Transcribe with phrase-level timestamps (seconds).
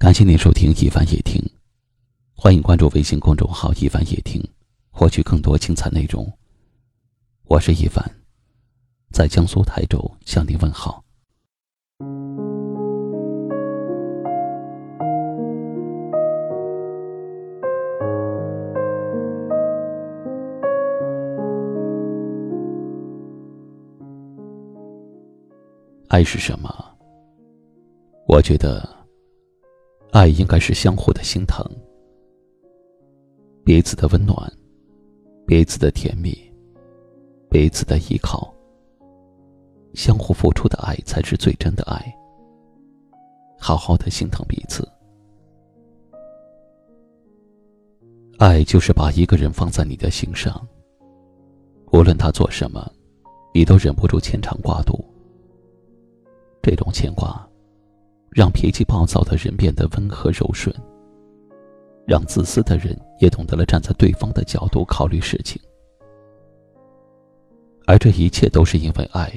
[0.00, 1.38] 感谢您收听一凡夜听，
[2.34, 4.42] 欢迎关注微信公众号一凡夜听，
[4.90, 6.26] 获取更多精彩内容。
[7.44, 8.02] 我是一凡，
[9.12, 11.04] 在江苏台州向您问好。
[26.08, 26.72] 爱是什么？
[28.26, 28.99] 我觉得。
[30.12, 31.64] 爱应该是相互的心疼，
[33.64, 34.36] 彼此的温暖，
[35.46, 36.36] 彼此的甜蜜，
[37.48, 38.52] 彼此的依靠，
[39.94, 42.04] 相互付出的爱才是最真的爱。
[43.56, 44.88] 好好的心疼彼此，
[48.38, 50.66] 爱就是把一个人放在你的心上，
[51.92, 52.90] 无论他做什么，
[53.54, 54.98] 你都忍不住牵肠挂肚。
[56.62, 57.49] 这种牵挂。
[58.30, 60.74] 让脾气暴躁的人变得温和柔顺，
[62.06, 65.60] 让自私的人也懂得了站在对方的角度考虑事情，
[67.86, 69.28] 而这一切都是因为爱，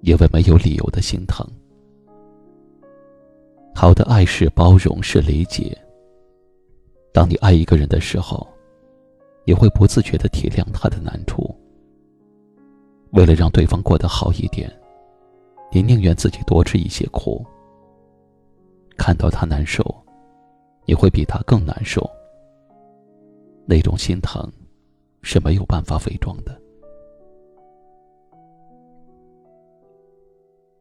[0.00, 1.46] 因为没有理由的心疼。
[3.74, 5.76] 好的爱是包容，是理解。
[7.12, 8.46] 当你爱一个人的时候，
[9.44, 11.54] 你会不自觉的体谅他的难处，
[13.12, 14.68] 为了让对方过得好一点。
[15.74, 17.42] 你宁愿自己多吃一些苦，
[18.98, 19.82] 看到他难受，
[20.84, 22.06] 你会比他更难受。
[23.64, 24.46] 那种心疼
[25.22, 26.60] 是没有办法伪装的。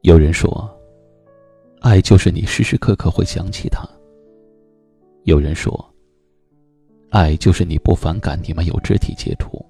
[0.01, 0.69] 有人说，
[1.79, 3.87] 爱就是你时时刻刻会想起他。
[5.23, 5.73] 有人说，
[7.11, 9.65] 爱就是你不反感你们有肢体接触。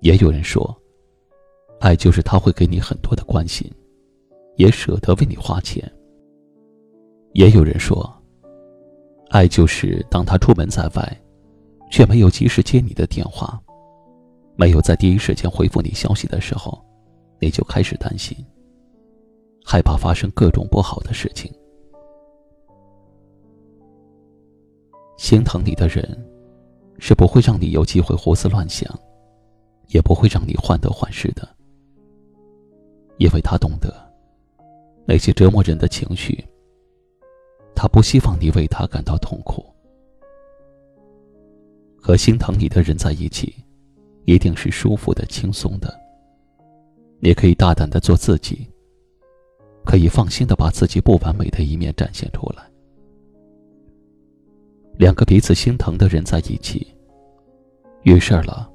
[0.00, 0.74] 也有人说，
[1.80, 3.70] 爱就是他会给你很多的关心。
[4.58, 5.82] 也舍得为你花钱。
[7.32, 8.12] 也有人说，
[9.30, 11.20] 爱就是当他出门在外，
[11.90, 13.60] 却没有及时接你的电话，
[14.56, 16.84] 没有在第一时间回复你消息的时候，
[17.38, 18.36] 你就开始担心，
[19.64, 21.52] 害怕发生各种不好的事情。
[25.16, 26.04] 心疼你的人，
[26.98, 28.88] 是不会让你有机会胡思乱想，
[29.88, 31.48] 也不会让你患得患失的，
[33.18, 34.07] 因为他懂得。
[35.10, 36.44] 那些折磨人的情绪，
[37.74, 39.64] 他不希望你为他感到痛苦。
[41.96, 43.54] 和心疼你的人在一起，
[44.26, 45.98] 一定是舒服的、轻松的。
[47.20, 48.68] 你可以大胆的做自己，
[49.82, 52.62] 可以放心的把自己不完美的一面展现出来。
[54.98, 56.86] 两个彼此心疼的人在一起，
[58.02, 58.70] 遇事儿了，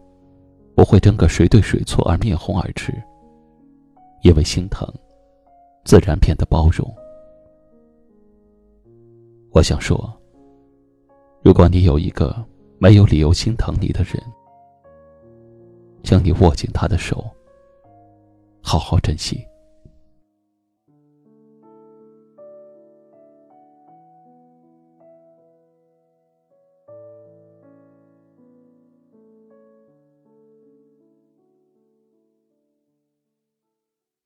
[0.76, 2.92] 不会争个谁对谁错而面红耳赤，
[4.24, 4.92] 因为心疼。
[5.84, 6.90] 自然变得包容。
[9.52, 10.12] 我想说，
[11.44, 12.36] 如果你有一个
[12.80, 14.22] 没有理由心疼你的人，
[16.02, 17.24] 将你握紧他的手，
[18.62, 19.46] 好好珍惜。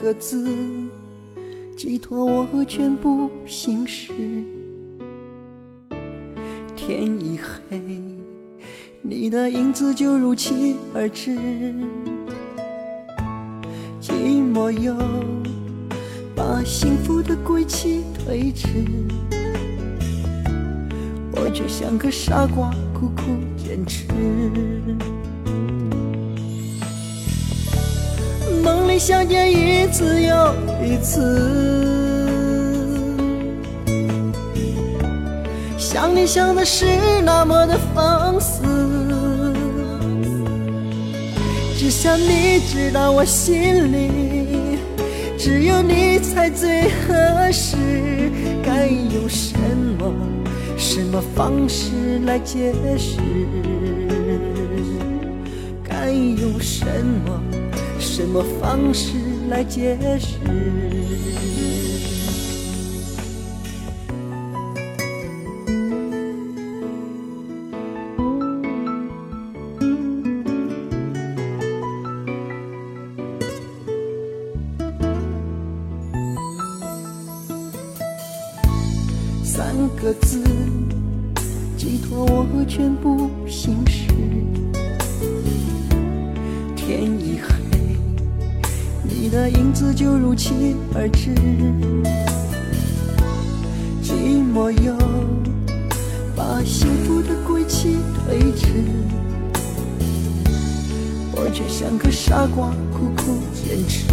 [0.00, 0.48] 个字，
[1.76, 4.14] 寄托我全部心事。
[6.74, 7.78] 天一黑，
[9.02, 11.36] 你的影子就如期而至。
[14.00, 14.96] 寂寞又
[16.34, 18.68] 把幸福的归期推迟，
[21.32, 23.22] 我却像个傻瓜，苦苦
[23.54, 24.06] 坚持。
[28.62, 30.54] 梦里相见一次又
[30.84, 31.20] 一次，
[35.78, 36.86] 想你想的是
[37.24, 38.62] 那么的放肆，
[41.76, 44.78] 只想你知道我心里
[45.38, 47.76] 只有你才最合适，
[48.62, 49.56] 该用什
[49.98, 50.12] 么
[50.76, 53.16] 什么方式来解释？
[55.82, 56.84] 该用什
[57.24, 57.42] 么
[58.00, 59.12] 什么方式
[59.48, 60.36] 来解释？
[79.44, 80.42] 三个字，
[81.76, 84.08] 寄托我全部心事。
[86.76, 87.59] 天已黑，
[89.30, 91.30] 的影子就如期而至。
[94.02, 94.92] 寂寞又
[96.34, 98.66] 把幸福的归期推迟，
[101.32, 104.12] 我却像个傻瓜，苦苦坚持。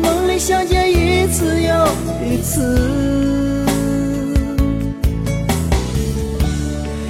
[0.00, 1.88] 梦里相见一次又
[2.24, 3.66] 一次，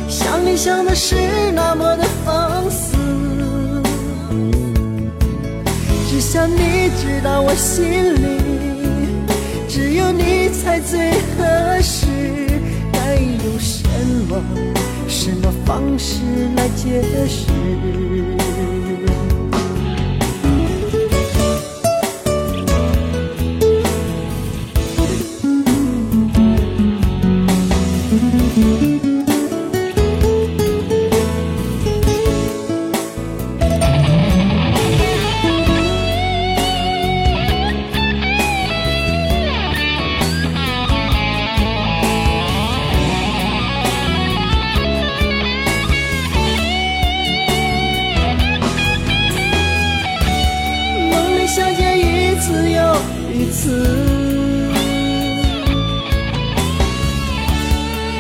[0.09, 1.15] 想你想的是
[1.53, 1.90] 那么
[6.32, 8.38] 想你知道我心里
[9.67, 12.06] 只有你才最合适，
[12.93, 13.82] 该用什
[14.29, 14.41] 么
[15.09, 16.21] 什么方式
[16.55, 17.47] 来解释？
[53.50, 53.87] 次，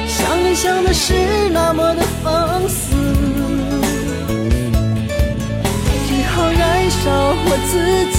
[0.08, 1.14] 想你想的是
[1.52, 2.96] 那么的放肆，
[6.06, 7.10] 只好燃烧
[7.46, 7.72] 我自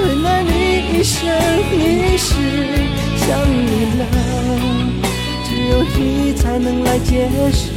[0.00, 0.50] 温暖你
[0.98, 1.18] 一生
[1.72, 2.34] 一世。
[3.16, 3.70] 想你
[4.00, 4.02] 了，
[5.44, 7.69] 只有你才能来解释。